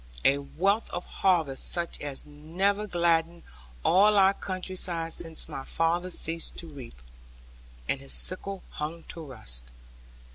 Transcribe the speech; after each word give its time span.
A 0.25 0.39
wealth 0.39 0.89
of 0.89 1.05
harvest 1.05 1.69
such 1.69 2.01
as 2.01 2.25
never 2.25 2.87
gladdened 2.87 3.43
all 3.85 4.17
our 4.17 4.33
country 4.33 4.75
side 4.75 5.13
since 5.13 5.47
my 5.47 5.63
father 5.63 6.09
ceased 6.09 6.57
to 6.57 6.65
reap, 6.67 6.99
and 7.87 8.01
his 8.01 8.15
sickle 8.15 8.63
hung 8.71 9.03
to 9.09 9.23
rust. 9.23 9.65